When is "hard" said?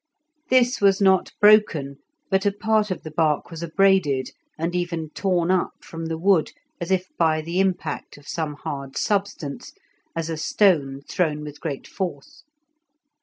8.55-8.97